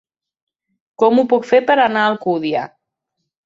[1.03, 2.69] Com ho puc fer per anar a Alcúdia?